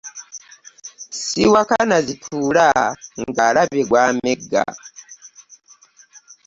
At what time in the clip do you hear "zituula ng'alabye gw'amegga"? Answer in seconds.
2.07-4.63